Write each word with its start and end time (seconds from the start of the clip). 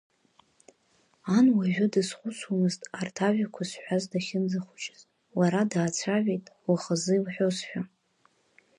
Ан 1.35 1.45
уажәы 1.55 1.87
дазхәыцуамызт 1.93 2.81
арҭ 2.99 3.17
ажәақәа 3.27 3.63
зҳәаз 3.69 4.03
дахьынӡахәыҷыз, 4.11 5.01
лара 5.37 5.61
даацәажәеит, 5.71 6.45
лхазы 6.73 7.13
илҳәозшәа… 7.17 7.81